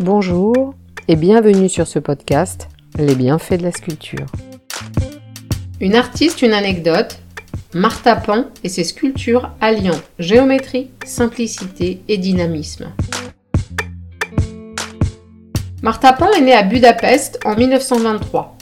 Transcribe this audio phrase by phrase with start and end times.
[0.00, 0.74] Bonjour
[1.06, 2.68] et bienvenue sur ce podcast
[2.98, 4.24] Les bienfaits de la sculpture.
[5.80, 7.18] Une artiste, une anecdote,
[7.74, 12.90] Martha Pan et ses sculptures alliant géométrie, simplicité et dynamisme.
[15.82, 18.56] Martha Pan est née à Budapest en 1923.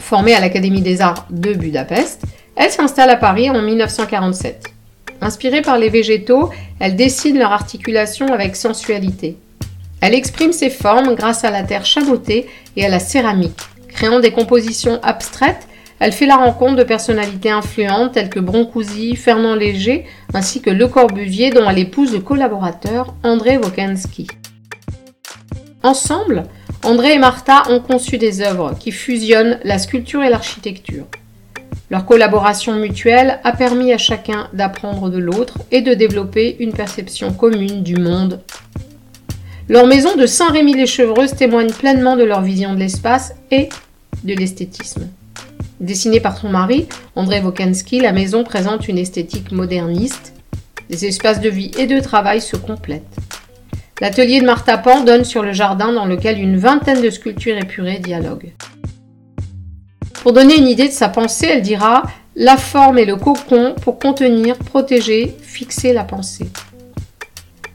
[0.00, 2.22] Formée à l'Académie des Arts de Budapest,
[2.56, 4.74] elle s'installe à Paris en 1947.
[5.20, 6.50] Inspirée par les végétaux,
[6.80, 9.38] elle dessine leur articulation avec sensualité.
[10.06, 13.58] Elle exprime ses formes grâce à la terre chabotée et à la céramique.
[13.88, 15.66] Créant des compositions abstraites,
[15.98, 20.04] elle fait la rencontre de personnalités influentes telles que Broncousy, Fernand Léger,
[20.34, 24.26] ainsi que Le Corbusier dont elle épouse le collaborateur André Wokanski.
[25.82, 26.42] Ensemble,
[26.82, 31.06] André et Martha ont conçu des œuvres qui fusionnent la sculpture et l'architecture.
[31.88, 37.32] Leur collaboration mutuelle a permis à chacun d'apprendre de l'autre et de développer une perception
[37.32, 38.42] commune du monde
[39.68, 43.70] leur maison de Saint-Rémy-les-Chevreuses témoigne pleinement de leur vision de l'espace et
[44.22, 45.08] de l'esthétisme.
[45.80, 50.34] Dessinée par son mari, André Wokanski, la maison présente une esthétique moderniste.
[50.90, 53.16] Les espaces de vie et de travail se complètent.
[54.00, 57.98] L'atelier de Martha Pan donne sur le jardin dans lequel une vingtaine de sculptures épurées
[57.98, 58.52] dialoguent.
[60.22, 62.02] Pour donner une idée de sa pensée, elle dira
[62.36, 66.48] La forme est le cocon pour contenir, protéger, fixer la pensée.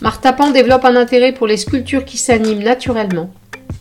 [0.01, 3.29] Martha Pan développe un intérêt pour les sculptures qui s'animent naturellement.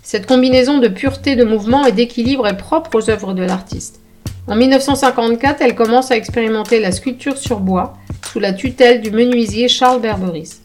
[0.03, 4.01] Cette combinaison de pureté de mouvement et d'équilibre est propre aux œuvres de l'artiste.
[4.49, 7.95] En 1954, elle commence à expérimenter la sculpture sur bois
[8.33, 10.57] sous la tutelle du menuisier Charles Berberis.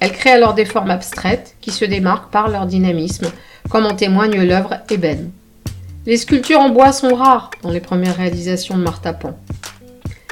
[0.00, 3.30] Elle crée alors des formes abstraites qui se démarquent par leur dynamisme,
[3.70, 5.30] comme en témoigne l'œuvre Ébène.
[6.06, 9.38] Les sculptures en bois sont rares dans les premières réalisations de Martha Pan.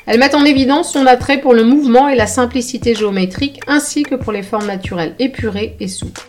[0.06, 4.16] Elles mettent en évidence son attrait pour le mouvement et la simplicité géométrique ainsi que
[4.16, 6.22] pour les formes naturelles épurées et souples.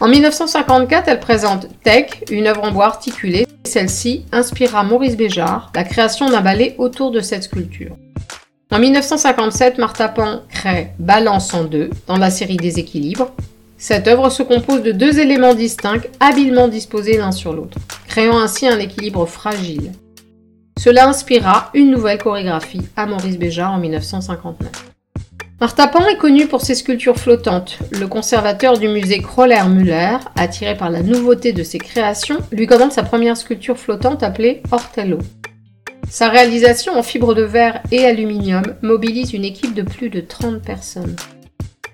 [0.00, 3.46] En 1954, elle présente Tech, une œuvre en bois articulée.
[3.64, 7.96] Celle-ci inspirera Maurice Béjart, la création d'un ballet autour de cette sculpture.
[8.72, 13.30] En 1957, Martha Pan crée Balance en deux dans la série des équilibres.
[13.78, 18.66] Cette œuvre se compose de deux éléments distincts, habilement disposés l'un sur l'autre, créant ainsi
[18.66, 19.92] un équilibre fragile.
[20.78, 24.92] Cela inspira une nouvelle chorégraphie à Maurice Béjart en 1959.
[25.60, 27.78] Martha Pan est connue pour ses sculptures flottantes.
[27.92, 33.04] Le conservateur du musée Kroller-Müller, attiré par la nouveauté de ses créations, lui commande sa
[33.04, 35.18] première sculpture flottante appelée Ortello.
[36.10, 40.60] Sa réalisation en fibre de verre et aluminium mobilise une équipe de plus de 30
[40.60, 41.14] personnes.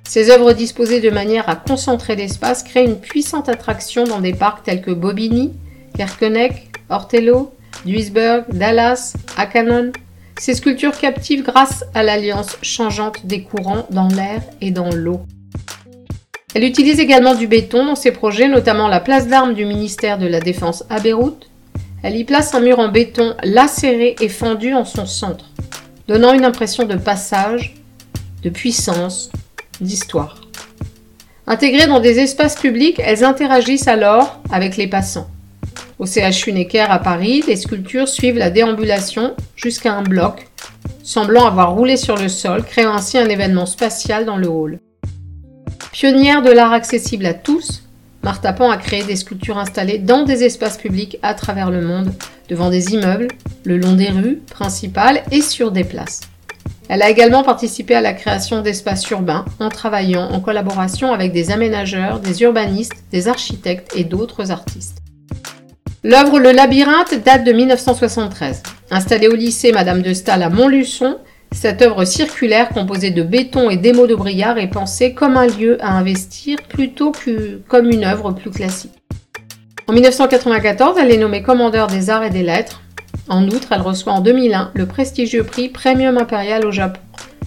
[0.02, 4.62] Ses œuvres disposées de manière à concentrer l'espace créent une puissante attraction dans des parcs
[4.62, 5.52] tels que Bobigny,
[5.94, 7.52] Kerkenek, Ortello,
[7.84, 9.92] Duisburg, Dallas, Akanon.
[10.38, 15.20] Ces sculptures captivent grâce à l'alliance changeante des courants dans l'air et dans l'eau.
[16.54, 20.26] Elle utilise également du béton dans ses projets, notamment la place d'armes du ministère de
[20.26, 21.48] la Défense à Beyrouth.
[22.02, 25.46] Elle y place un mur en béton lacéré et fendu en son centre,
[26.06, 27.74] donnant une impression de passage,
[28.42, 29.30] de puissance,
[29.80, 30.40] d'histoire.
[31.46, 35.28] Intégrées dans des espaces publics, elles interagissent alors avec les passants.
[35.98, 40.46] Au CHU Necker à Paris, les sculptures suivent la déambulation jusqu'à un bloc,
[41.02, 44.78] semblant avoir roulé sur le sol, créant ainsi un événement spatial dans le hall.
[45.90, 47.82] Pionnière de l'art accessible à tous,
[48.22, 52.12] Martha Pan a créé des sculptures installées dans des espaces publics à travers le monde,
[52.48, 53.28] devant des immeubles,
[53.64, 56.20] le long des rues principales et sur des places.
[56.88, 61.50] Elle a également participé à la création d'espaces urbains en travaillant en collaboration avec des
[61.50, 65.02] aménageurs, des urbanistes, des architectes et d'autres artistes.
[66.04, 68.62] L'œuvre Le Labyrinthe date de 1973.
[68.92, 71.18] Installée au lycée Madame de Staël à Montluçon,
[71.50, 75.76] cette œuvre circulaire composée de béton et d'émaux de brillard est pensée comme un lieu
[75.80, 78.92] à investir plutôt que comme une œuvre plus classique.
[79.88, 82.80] En 1994, elle est nommée commandeur des arts et des lettres.
[83.28, 87.00] En outre, elle reçoit en 2001 le prestigieux prix Premium Impérial au Japon,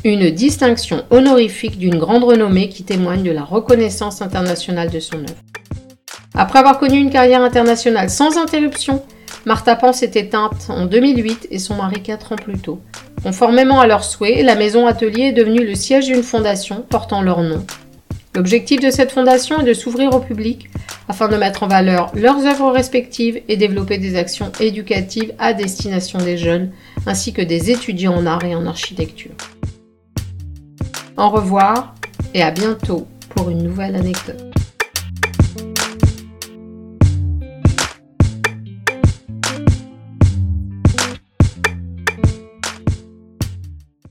[0.04, 5.51] une distinction honorifique d'une grande renommée qui témoigne de la reconnaissance internationale de son œuvre.
[6.34, 9.04] Après avoir connu une carrière internationale sans interruption,
[9.46, 12.80] Martha Pan s'est éteinte en 2008 et son mari 4 ans plus tôt.
[13.24, 17.42] Conformément à leurs souhaits, la maison atelier est devenue le siège d'une fondation portant leur
[17.42, 17.66] nom.
[18.34, 20.70] L'objectif de cette fondation est de s'ouvrir au public
[21.10, 26.20] afin de mettre en valeur leurs œuvres respectives et développer des actions éducatives à destination
[26.20, 26.72] des jeunes
[27.06, 29.32] ainsi que des étudiants en art et en architecture.
[31.18, 31.94] Au revoir
[32.34, 33.06] et à bientôt
[33.36, 34.51] pour une nouvelle anecdote.